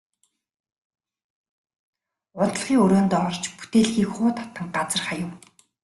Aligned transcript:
Унтлагын 2.41 2.81
өрөөндөө 2.83 3.21
орж 3.27 3.43
бүтээлгийг 3.57 4.09
хуу 4.15 4.29
татан 4.37 4.67
газар 4.75 5.01
хаяв. 5.07 5.29